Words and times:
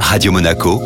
Radio 0.00 0.32
Monaco, 0.32 0.80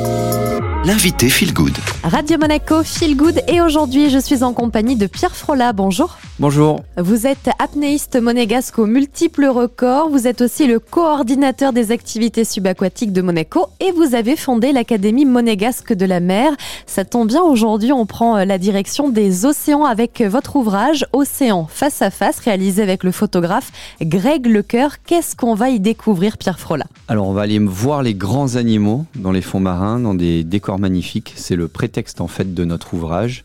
l'invité 0.84 1.29
Feel 1.29 1.52
Good. 1.52 1.76
Radio 2.02 2.38
Monaco, 2.38 2.83
Feel 2.83 3.17
Good. 3.17 3.42
Et 3.49 3.61
aujourd'hui, 3.61 4.11
je 4.11 4.19
suis 4.19 4.42
en 4.42 4.53
compagnie 4.53 4.96
de 4.96 5.07
Pierre 5.07 5.34
Frola. 5.37 5.73
Bonjour. 5.73 6.16
Bonjour. 6.40 6.80
Vous 6.96 7.26
êtes 7.26 7.50
apnéiste 7.58 8.16
monégasque 8.16 8.79
aux 8.79 8.87
multiples 8.87 9.44
records. 9.44 10.08
Vous 10.08 10.26
êtes 10.26 10.40
aussi 10.40 10.66
le 10.66 10.78
coordinateur 10.78 11.74
des 11.74 11.92
activités 11.92 12.44
subaquatiques 12.44 13.12
de 13.12 13.21
Monaco 13.21 13.66
et 13.78 13.92
vous 13.92 14.15
avez 14.15 14.37
fondé 14.37 14.72
l'Académie 14.72 15.26
monégasque 15.26 15.92
de 15.92 16.06
la 16.06 16.19
mer. 16.19 16.56
Ça 16.87 17.05
tombe 17.05 17.29
bien, 17.29 17.42
aujourd'hui, 17.42 17.92
on 17.92 18.06
prend 18.06 18.42
la 18.42 18.56
direction 18.56 19.11
des 19.11 19.45
océans 19.45 19.84
avec 19.84 20.23
votre 20.23 20.56
ouvrage 20.56 21.05
Océan 21.12 21.66
face 21.69 22.01
à 22.01 22.09
face, 22.09 22.38
réalisé 22.38 22.83
avec 22.83 23.05
le 23.05 23.12
photographe 23.12 23.70
Greg 24.01 24.47
Lecoeur. 24.47 25.02
Qu'est-ce 25.05 25.37
qu'on 25.37 25.55
va 25.55 25.69
y 25.69 25.79
découvrir, 25.79 26.38
Pierre 26.38 26.59
Frola? 26.59 26.87
Alors, 27.09 27.29
on 27.29 27.34
va 27.34 27.43
aller 27.43 27.59
voir 27.59 28.02
les 28.02 28.15
grands 28.15 28.57
animaux 28.57 29.05
dans 29.15 29.33
les 29.33 29.43
fonds 29.43 29.61
marins, 29.61 30.01
dans 30.01 30.15
des 30.15 30.43
décors 30.43 30.79
magnifiques. 30.79 31.34
C'est 31.37 31.57
le 31.57 31.69
prétexte, 31.69 32.23
en 32.23 32.29
fait, 32.29 32.55
de 32.55 32.65
notre 32.65 32.95
ouvrage. 32.95 33.45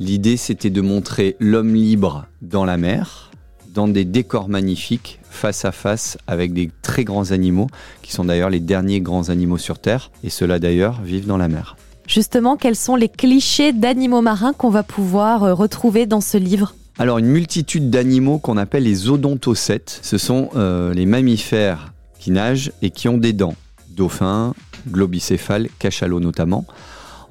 L'idée, 0.00 0.38
c'était 0.38 0.70
de 0.70 0.80
montrer 0.80 1.36
l'homme 1.40 1.74
libre 1.74 2.24
dans 2.40 2.64
la 2.64 2.78
mer, 2.78 3.30
dans 3.74 3.86
des 3.86 4.06
décors 4.06 4.48
magnifiques, 4.48 5.20
face 5.28 5.66
à 5.66 5.72
face 5.72 6.16
avec 6.26 6.54
des 6.54 6.70
très 6.80 7.04
grands 7.04 7.32
animaux, 7.32 7.66
qui 8.00 8.10
sont 8.12 8.24
d'ailleurs 8.24 8.48
les 8.48 8.60
derniers 8.60 9.02
grands 9.02 9.28
animaux 9.28 9.58
sur 9.58 9.78
Terre, 9.78 10.10
et 10.24 10.30
ceux-là 10.30 10.58
d'ailleurs 10.58 11.02
vivent 11.02 11.26
dans 11.26 11.36
la 11.36 11.48
mer. 11.48 11.76
Justement, 12.08 12.56
quels 12.56 12.76
sont 12.76 12.96
les 12.96 13.10
clichés 13.10 13.74
d'animaux 13.74 14.22
marins 14.22 14.54
qu'on 14.54 14.70
va 14.70 14.82
pouvoir 14.82 15.44
euh, 15.44 15.52
retrouver 15.52 16.06
dans 16.06 16.22
ce 16.22 16.38
livre? 16.38 16.74
Alors, 16.98 17.18
une 17.18 17.26
multitude 17.26 17.90
d'animaux 17.90 18.38
qu'on 18.38 18.56
appelle 18.56 18.84
les 18.84 19.10
odontocètes, 19.10 20.00
ce 20.02 20.16
sont 20.16 20.48
euh, 20.56 20.94
les 20.94 21.04
mammifères 21.04 21.92
qui 22.18 22.30
nagent 22.30 22.72
et 22.80 22.88
qui 22.88 23.10
ont 23.10 23.18
des 23.18 23.34
dents. 23.34 23.54
Dauphins, 23.90 24.54
globicéphales, 24.88 25.68
cachalots 25.78 26.20
notamment. 26.20 26.64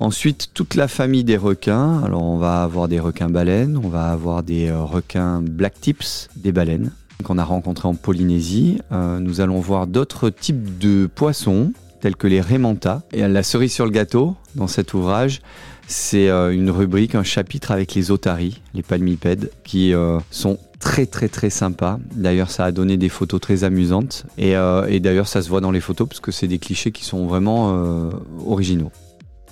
Ensuite, 0.02 0.52
toute 0.53 0.75
la 0.75 0.88
famille 0.88 1.25
des 1.25 1.36
requins. 1.36 2.02
Alors, 2.05 2.23
on 2.23 2.38
va 2.38 2.64
avoir 2.64 2.88
des 2.88 3.02
requins 3.02 3.28
baleines, 3.28 3.78
on 3.83 3.89
va 3.89 4.11
avoir 4.11 4.44
des 4.44 4.69
euh, 4.69 4.81
requins 4.81 5.42
black 5.42 5.81
tips, 5.81 6.30
des 6.38 6.53
baleines 6.53 6.92
qu'on 7.25 7.38
a 7.38 7.44
rencontrés 7.44 7.89
en 7.89 7.95
Polynésie. 7.95 8.80
Euh, 8.94 9.20
nous 9.20 9.42
allons 9.42 9.59
voir 9.59 9.88
d'autres 9.88 10.30
types 10.30 10.77
de 10.77 11.05
poissons, 11.14 11.73
tels 12.00 12.16
que 12.16 12.27
les 12.27 12.39
rémentas. 12.39 13.02
Et 13.11 13.27
la 13.27 13.44
cerise 13.44 13.73
sur 13.73 13.83
le 13.83 13.92
gâteau, 13.92 14.38
dans 14.55 14.67
cet 14.67 14.94
ouvrage, 14.94 15.42
c'est 15.88 16.30
euh, 16.30 16.53
une 16.53 16.72
rubrique, 16.72 17.16
un 17.16 17.23
chapitre 17.23 17.72
avec 17.72 17.94
les 17.94 18.09
otaries, 18.09 18.61
les 18.73 18.83
palmipèdes, 18.83 19.52
qui 19.66 19.94
sont 20.31 20.59
très 20.80 21.08
très 21.08 21.27
très 21.27 21.50
sympas. 21.50 22.00
D'ailleurs, 22.16 22.52
ça 22.52 22.64
a 22.64 22.72
donné 22.72 22.95
des 22.95 23.09
photos 23.09 23.42
très 23.42 23.66
amusantes. 23.66 24.25
Et, 24.38 24.53
d'ailleurs, 25.02 25.27
ça 25.27 25.42
se 25.42 25.50
voit 25.50 25.59
dans 25.59 25.72
les 25.72 25.81
photos, 25.81 26.08
parce 26.08 26.22
que 26.22 26.31
c'est 26.31 26.47
des 26.47 26.59
clichés 26.59 26.94
qui 26.94 27.03
sont 27.03 27.27
vraiment 27.27 28.11
originaux. 28.47 28.94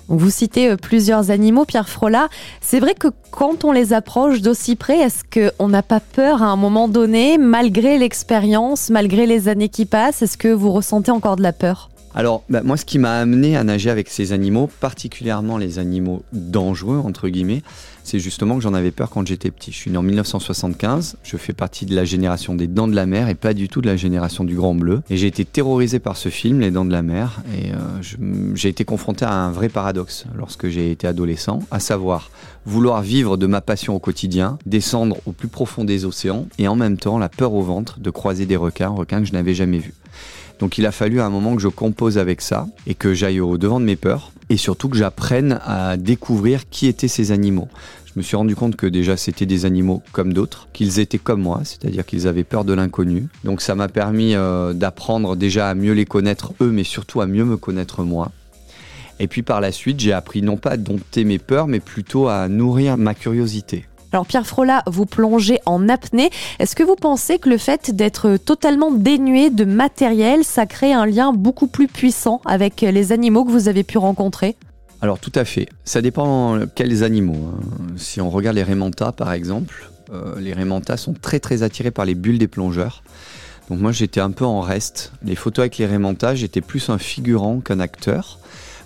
Vous 0.08 0.30
citez 0.30 0.70
euh, 0.70 0.76
plusieurs 0.76 1.30
animaux, 1.30 1.64
Pierre 1.66 1.88
Frola. 1.88 2.28
C'est 2.60 2.80
vrai 2.80 2.94
que 2.94 3.08
quand 3.30 3.64
on 3.64 3.72
les 3.72 3.92
approche 3.92 4.40
d'aussi 4.40 4.74
près, 4.74 4.98
est-ce 4.98 5.22
qu'on 5.22 5.68
n'a 5.68 5.82
pas 5.82 6.00
peur 6.00 6.42
à 6.42 6.46
un 6.46 6.56
moment 6.56 6.88
donné, 6.88 7.36
malgré 7.36 7.98
l'expérience, 7.98 8.88
malgré 8.88 9.26
les 9.26 9.48
années 9.48 9.68
qui 9.68 9.84
passent 9.84 10.22
Est-ce 10.22 10.38
que 10.38 10.48
vous 10.48 10.72
ressentez 10.72 11.10
encore 11.10 11.36
de 11.36 11.42
la 11.42 11.52
peur? 11.52 11.90
Alors, 12.18 12.42
bah, 12.48 12.62
moi, 12.64 12.76
ce 12.76 12.84
qui 12.84 12.98
m'a 12.98 13.12
amené 13.12 13.56
à 13.56 13.62
nager 13.62 13.90
avec 13.90 14.08
ces 14.08 14.32
animaux, 14.32 14.68
particulièrement 14.80 15.56
les 15.56 15.78
animaux 15.78 16.24
dangereux, 16.32 16.98
entre 16.98 17.28
guillemets, 17.28 17.62
c'est 18.02 18.18
justement 18.18 18.56
que 18.56 18.60
j'en 18.60 18.74
avais 18.74 18.90
peur 18.90 19.08
quand 19.08 19.24
j'étais 19.24 19.52
petit. 19.52 19.70
Je 19.70 19.76
suis 19.76 19.90
né 19.92 19.98
en 19.98 20.02
1975, 20.02 21.18
je 21.22 21.36
fais 21.36 21.52
partie 21.52 21.86
de 21.86 21.94
la 21.94 22.04
génération 22.04 22.56
des 22.56 22.66
Dents 22.66 22.88
de 22.88 22.96
la 22.96 23.06
Mer 23.06 23.28
et 23.28 23.36
pas 23.36 23.54
du 23.54 23.68
tout 23.68 23.82
de 23.82 23.86
la 23.86 23.96
génération 23.96 24.42
du 24.42 24.56
Grand 24.56 24.74
Bleu. 24.74 25.00
Et 25.10 25.16
j'ai 25.16 25.28
été 25.28 25.44
terrorisé 25.44 26.00
par 26.00 26.16
ce 26.16 26.28
film, 26.28 26.58
Les 26.58 26.72
Dents 26.72 26.84
de 26.84 26.90
la 26.90 27.02
Mer, 27.02 27.40
et 27.56 27.70
euh, 27.70 28.56
j'ai 28.56 28.68
été 28.68 28.84
confronté 28.84 29.24
à 29.24 29.34
un 29.34 29.52
vrai 29.52 29.68
paradoxe 29.68 30.24
lorsque 30.36 30.66
j'ai 30.66 30.90
été 30.90 31.06
adolescent, 31.06 31.60
à 31.70 31.78
savoir 31.78 32.32
vouloir 32.66 33.00
vivre 33.00 33.36
de 33.36 33.46
ma 33.46 33.60
passion 33.60 33.94
au 33.94 34.00
quotidien, 34.00 34.58
descendre 34.66 35.18
au 35.24 35.30
plus 35.30 35.46
profond 35.46 35.84
des 35.84 36.04
océans, 36.04 36.48
et 36.58 36.66
en 36.66 36.74
même 36.74 36.96
temps 36.96 37.18
la 37.18 37.28
peur 37.28 37.52
au 37.54 37.62
ventre 37.62 38.00
de 38.00 38.10
croiser 38.10 38.44
des 38.44 38.56
requins, 38.56 38.88
requins 38.88 39.20
que 39.20 39.26
je 39.26 39.32
n'avais 39.34 39.54
jamais 39.54 39.78
vus. 39.78 39.94
Donc 40.58 40.78
il 40.78 40.86
a 40.86 40.92
fallu 40.92 41.20
à 41.20 41.26
un 41.26 41.30
moment 41.30 41.54
que 41.54 41.62
je 41.62 41.68
compose 41.68 42.18
avec 42.18 42.40
ça 42.40 42.66
et 42.86 42.94
que 42.94 43.14
j'aille 43.14 43.40
au 43.40 43.58
devant 43.58 43.80
de 43.80 43.84
mes 43.84 43.96
peurs 43.96 44.32
et 44.50 44.56
surtout 44.56 44.88
que 44.88 44.96
j'apprenne 44.96 45.60
à 45.64 45.96
découvrir 45.96 46.68
qui 46.68 46.86
étaient 46.86 47.08
ces 47.08 47.32
animaux. 47.32 47.68
Je 48.06 48.12
me 48.16 48.22
suis 48.22 48.36
rendu 48.36 48.56
compte 48.56 48.74
que 48.74 48.86
déjà 48.86 49.16
c'était 49.16 49.46
des 49.46 49.64
animaux 49.64 50.02
comme 50.12 50.32
d'autres, 50.32 50.66
qu'ils 50.72 50.98
étaient 50.98 51.18
comme 51.18 51.42
moi, 51.42 51.60
c'est-à-dire 51.62 52.04
qu'ils 52.04 52.26
avaient 52.26 52.44
peur 52.44 52.64
de 52.64 52.72
l'inconnu. 52.72 53.28
Donc 53.44 53.60
ça 53.60 53.74
m'a 53.74 53.88
permis 53.88 54.34
euh, 54.34 54.72
d'apprendre 54.72 55.36
déjà 55.36 55.68
à 55.68 55.74
mieux 55.74 55.92
les 55.92 56.06
connaître 56.06 56.52
eux, 56.60 56.70
mais 56.70 56.84
surtout 56.84 57.20
à 57.20 57.26
mieux 57.26 57.44
me 57.44 57.56
connaître 57.56 58.02
moi. 58.02 58.32
Et 59.20 59.28
puis 59.28 59.42
par 59.42 59.60
la 59.60 59.72
suite, 59.72 60.00
j'ai 60.00 60.12
appris 60.12 60.42
non 60.42 60.56
pas 60.56 60.70
à 60.70 60.76
dompter 60.76 61.24
mes 61.24 61.38
peurs, 61.38 61.66
mais 61.66 61.80
plutôt 61.80 62.28
à 62.28 62.48
nourrir 62.48 62.96
ma 62.96 63.14
curiosité. 63.14 63.84
Alors 64.12 64.26
Pierre 64.26 64.46
Frola, 64.46 64.82
vous 64.86 65.04
plongez 65.04 65.60
en 65.66 65.88
apnée. 65.88 66.30
Est-ce 66.58 66.74
que 66.74 66.82
vous 66.82 66.96
pensez 66.96 67.38
que 67.38 67.50
le 67.50 67.58
fait 67.58 67.94
d'être 67.94 68.38
totalement 68.38 68.90
dénué 68.90 69.50
de 69.50 69.64
matériel, 69.64 70.44
ça 70.44 70.64
crée 70.64 70.94
un 70.94 71.04
lien 71.04 71.32
beaucoup 71.32 71.66
plus 71.66 71.88
puissant 71.88 72.40
avec 72.46 72.80
les 72.80 73.12
animaux 73.12 73.44
que 73.44 73.50
vous 73.50 73.68
avez 73.68 73.84
pu 73.84 73.98
rencontrer? 73.98 74.56
Alors 75.02 75.18
tout 75.18 75.32
à 75.34 75.44
fait. 75.44 75.68
Ça 75.84 76.00
dépend 76.00 76.58
quels 76.74 77.04
animaux. 77.04 77.52
hein. 77.54 77.60
Si 77.96 78.20
on 78.20 78.30
regarde 78.30 78.56
les 78.56 78.62
rémentas 78.62 79.12
par 79.12 79.32
exemple, 79.32 79.90
euh, 80.12 80.40
les 80.40 80.54
rémentas 80.54 80.96
sont 80.96 81.12
très 81.12 81.38
très 81.38 81.62
attirés 81.62 81.90
par 81.90 82.06
les 82.06 82.14
bulles 82.14 82.38
des 82.38 82.48
plongeurs. 82.48 83.02
Donc 83.68 83.80
moi 83.80 83.92
j'étais 83.92 84.20
un 84.20 84.30
peu 84.30 84.46
en 84.46 84.62
reste. 84.62 85.12
Les 85.22 85.36
photos 85.36 85.64
avec 85.64 85.76
les 85.76 85.86
rémentas, 85.86 86.34
j'étais 86.34 86.62
plus 86.62 86.88
un 86.88 86.96
figurant 86.96 87.60
qu'un 87.60 87.78
acteur. 87.78 88.38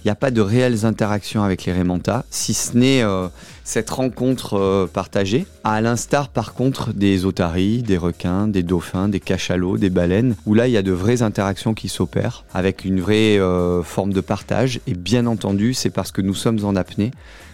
Il 0.04 0.08
n'y 0.08 0.12
a 0.12 0.16
pas 0.16 0.32
de 0.32 0.40
réelles 0.40 0.84
interactions 0.84 1.44
avec 1.44 1.64
les 1.64 1.72
rémentas, 1.72 2.24
si 2.28 2.54
ce 2.54 2.76
n'est 2.76 3.04
euh, 3.04 3.28
cette 3.62 3.88
rencontre 3.88 4.58
euh, 4.58 4.86
partagée, 4.88 5.46
à 5.62 5.80
l'instar 5.80 6.28
par 6.28 6.54
contre 6.54 6.92
des 6.92 7.24
otaries, 7.24 7.84
des 7.84 7.98
requins, 7.98 8.48
des 8.48 8.64
dauphins, 8.64 9.08
des 9.08 9.20
cachalots, 9.20 9.78
des 9.78 9.90
baleines, 9.90 10.34
où 10.44 10.54
là 10.54 10.66
il 10.66 10.72
y 10.72 10.76
a 10.76 10.82
de 10.82 10.90
vraies 10.90 11.22
interactions 11.22 11.72
qui 11.72 11.88
s'opèrent, 11.88 12.44
avec 12.52 12.84
une 12.84 13.00
vraie 13.00 13.38
euh, 13.38 13.84
forme 13.84 14.12
de 14.12 14.20
partage. 14.20 14.80
Et 14.88 14.94
bien 14.94 15.26
entendu, 15.26 15.72
c'est 15.72 15.90
parce 15.90 16.10
que 16.10 16.20
nous 16.20 16.34
sommes 16.34 16.64
en 16.64 16.74
apnée 16.74 17.12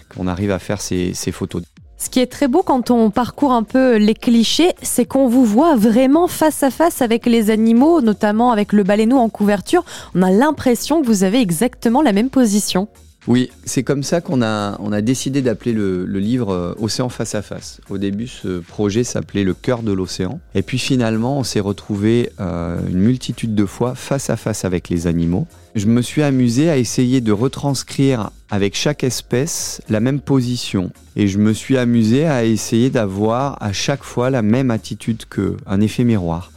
qu'on 0.08 0.26
arrive 0.26 0.50
à 0.50 0.58
faire 0.58 0.80
ces, 0.80 1.12
ces 1.12 1.32
photos. 1.32 1.62
Ce 1.98 2.08
qui 2.08 2.20
est 2.20 2.30
très 2.30 2.46
beau 2.46 2.62
quand 2.62 2.92
on 2.92 3.10
parcourt 3.10 3.52
un 3.52 3.64
peu 3.64 3.96
les 3.96 4.14
clichés, 4.14 4.72
c'est 4.82 5.04
qu'on 5.04 5.26
vous 5.26 5.44
voit 5.44 5.74
vraiment 5.74 6.28
face 6.28 6.62
à 6.62 6.70
face 6.70 7.02
avec 7.02 7.26
les 7.26 7.50
animaux, 7.50 8.00
notamment 8.00 8.52
avec 8.52 8.72
le 8.72 8.84
baleineau 8.84 9.18
en 9.18 9.28
couverture. 9.28 9.84
On 10.14 10.22
a 10.22 10.30
l'impression 10.30 11.02
que 11.02 11.06
vous 11.06 11.24
avez 11.24 11.40
exactement 11.40 12.00
la 12.00 12.12
même 12.12 12.30
position. 12.30 12.86
Oui, 13.28 13.50
c'est 13.66 13.82
comme 13.82 14.02
ça 14.02 14.22
qu'on 14.22 14.40
a, 14.40 15.02
décidé 15.02 15.42
d'appeler 15.42 15.74
le, 15.74 16.04
livre 16.06 16.50
euh, 16.50 16.74
Océan 16.80 17.10
face 17.10 17.34
à 17.34 17.42
face. 17.42 17.78
Au 17.90 17.98
début, 17.98 18.26
ce 18.26 18.60
projet 18.60 19.04
s'appelait 19.04 19.44
Le 19.44 19.52
cœur 19.52 19.82
de 19.82 19.92
l'océan. 19.92 20.40
Et 20.54 20.62
puis 20.62 20.78
finalement, 20.78 21.38
on 21.38 21.44
s'est 21.44 21.60
retrouvé 21.60 22.30
euh, 22.40 22.78
une 22.88 23.00
multitude 23.00 23.54
de 23.54 23.66
fois 23.66 23.94
face 23.94 24.30
à 24.30 24.36
face 24.36 24.64
avec 24.64 24.88
les 24.88 25.06
animaux. 25.06 25.46
Je 25.74 25.88
me 25.88 26.00
suis 26.00 26.22
amusé 26.22 26.70
à 26.70 26.78
essayer 26.78 27.20
de 27.20 27.30
retranscrire 27.30 28.30
avec 28.48 28.74
chaque 28.74 29.04
espèce 29.04 29.82
la 29.90 30.00
même 30.00 30.20
position. 30.20 30.90
Et 31.14 31.28
je 31.28 31.36
me 31.36 31.52
suis 31.52 31.76
amusé 31.76 32.24
à 32.24 32.46
essayer 32.46 32.88
d'avoir 32.88 33.62
à 33.62 33.74
chaque 33.74 34.04
fois 34.04 34.30
la 34.30 34.40
même 34.40 34.70
attitude 34.70 35.26
qu'eux, 35.28 35.58
un 35.66 35.82
effet 35.82 36.04
miroir. 36.04 36.50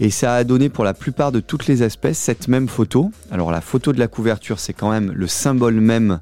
Et 0.00 0.10
ça 0.10 0.34
a 0.34 0.44
donné 0.44 0.68
pour 0.68 0.84
la 0.84 0.94
plupart 0.94 1.32
de 1.32 1.40
toutes 1.40 1.66
les 1.66 1.82
espèces 1.82 2.18
cette 2.18 2.48
même 2.48 2.68
photo. 2.68 3.10
Alors 3.30 3.50
la 3.50 3.60
photo 3.60 3.92
de 3.92 3.98
la 3.98 4.06
couverture, 4.06 4.60
c'est 4.60 4.72
quand 4.72 4.90
même 4.90 5.12
le 5.12 5.26
symbole 5.26 5.74
même 5.74 6.20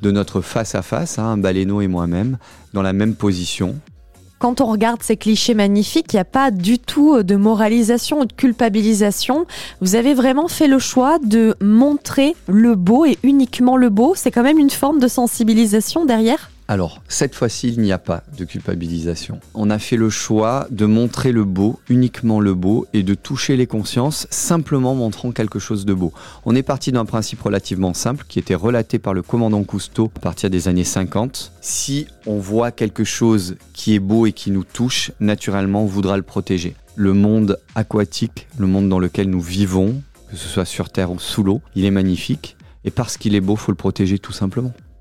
de 0.00 0.10
notre 0.10 0.40
face 0.40 0.74
à 0.74 0.82
face, 0.82 1.18
hein, 1.18 1.24
un 1.24 1.38
baleineau 1.38 1.80
et 1.80 1.88
moi-même, 1.88 2.38
dans 2.72 2.82
la 2.82 2.92
même 2.92 3.14
position. 3.14 3.76
Quand 4.38 4.60
on 4.60 4.66
regarde 4.66 5.02
ces 5.02 5.16
clichés 5.16 5.54
magnifiques, 5.54 6.12
il 6.12 6.16
n'y 6.16 6.20
a 6.20 6.24
pas 6.24 6.52
du 6.52 6.78
tout 6.78 7.24
de 7.24 7.34
moralisation 7.34 8.20
ou 8.20 8.24
de 8.24 8.32
culpabilisation. 8.32 9.46
Vous 9.80 9.96
avez 9.96 10.14
vraiment 10.14 10.46
fait 10.46 10.68
le 10.68 10.78
choix 10.78 11.18
de 11.18 11.56
montrer 11.60 12.36
le 12.46 12.76
beau 12.76 13.04
et 13.04 13.18
uniquement 13.24 13.76
le 13.76 13.90
beau. 13.90 14.14
C'est 14.14 14.30
quand 14.30 14.44
même 14.44 14.60
une 14.60 14.70
forme 14.70 15.00
de 15.00 15.08
sensibilisation 15.08 16.04
derrière. 16.04 16.50
Alors, 16.70 17.00
cette 17.08 17.34
fois-ci, 17.34 17.68
il 17.68 17.80
n'y 17.80 17.92
a 17.92 17.98
pas 17.98 18.22
de 18.36 18.44
culpabilisation. 18.44 19.40
On 19.54 19.70
a 19.70 19.78
fait 19.78 19.96
le 19.96 20.10
choix 20.10 20.66
de 20.70 20.84
montrer 20.84 21.32
le 21.32 21.44
beau, 21.44 21.80
uniquement 21.88 22.40
le 22.40 22.52
beau, 22.52 22.86
et 22.92 23.02
de 23.02 23.14
toucher 23.14 23.56
les 23.56 23.66
consciences 23.66 24.26
simplement 24.28 24.94
montrant 24.94 25.32
quelque 25.32 25.58
chose 25.58 25.86
de 25.86 25.94
beau. 25.94 26.12
On 26.44 26.54
est 26.54 26.62
parti 26.62 26.92
d'un 26.92 27.06
principe 27.06 27.40
relativement 27.40 27.94
simple 27.94 28.26
qui 28.28 28.38
était 28.38 28.54
relaté 28.54 28.98
par 28.98 29.14
le 29.14 29.22
commandant 29.22 29.64
Cousteau 29.64 30.10
à 30.16 30.20
partir 30.20 30.50
des 30.50 30.68
années 30.68 30.84
50. 30.84 31.52
Si 31.62 32.06
on 32.26 32.36
voit 32.36 32.70
quelque 32.70 33.02
chose 33.02 33.56
qui 33.72 33.94
est 33.94 33.98
beau 33.98 34.26
et 34.26 34.32
qui 34.32 34.50
nous 34.50 34.64
touche, 34.64 35.10
naturellement, 35.20 35.84
on 35.84 35.86
voudra 35.86 36.18
le 36.18 36.22
protéger. 36.22 36.76
Le 36.96 37.14
monde 37.14 37.58
aquatique, 37.76 38.46
le 38.58 38.66
monde 38.66 38.90
dans 38.90 38.98
lequel 38.98 39.30
nous 39.30 39.40
vivons, 39.40 40.02
que 40.30 40.36
ce 40.36 40.46
soit 40.46 40.66
sur 40.66 40.90
Terre 40.90 41.12
ou 41.12 41.18
sous 41.18 41.42
l'eau, 41.42 41.62
il 41.74 41.86
est 41.86 41.90
magnifique. 41.90 42.58
Et 42.84 42.90
parce 42.90 43.16
qu'il 43.16 43.34
est 43.34 43.40
beau, 43.40 43.56
faut 43.56 43.72
le 43.72 43.76
protéger 43.76 44.18
tout 44.18 44.32
simplement. 44.32 44.74